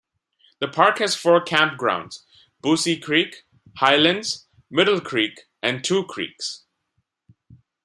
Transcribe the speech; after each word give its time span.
The 0.57 0.67
park 0.67 0.97
has 0.97 1.13
four 1.15 1.45
campgrounds: 1.45 2.23
Boosey 2.63 2.99
Creek, 2.99 3.43
Highlands, 3.75 4.47
Middle 4.71 4.99
Creek 4.99 5.41
and 5.61 5.83
Two 5.83 6.05
Creeks. 6.05 6.63